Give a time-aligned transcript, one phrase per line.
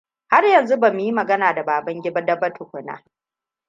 [0.27, 3.03] Har yanzu ba mu yi magana da Babangida ba tukuna.